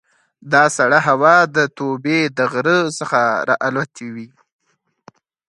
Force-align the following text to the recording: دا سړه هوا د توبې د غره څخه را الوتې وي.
دا 0.53 0.63
سړه 0.77 0.99
هوا 1.07 1.37
د 1.55 1.57
توبې 1.77 2.19
د 2.37 2.39
غره 2.51 2.77
څخه 2.99 3.19
را 3.47 3.55
الوتې 3.67 4.07
وي. 4.15 4.29